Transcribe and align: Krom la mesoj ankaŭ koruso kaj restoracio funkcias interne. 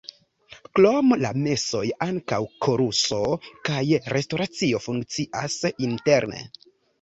Krom 0.77 1.11
la 1.23 1.29
mesoj 1.41 1.81
ankaŭ 2.05 2.39
koruso 2.67 3.19
kaj 3.69 3.83
restoracio 4.15 4.81
funkcias 4.87 5.61
interne. 5.91 6.43